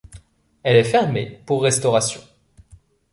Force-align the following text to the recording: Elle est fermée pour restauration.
Elle 0.63 0.77
est 0.77 0.83
fermée 0.83 1.43
pour 1.45 1.61
restauration. 1.61 2.21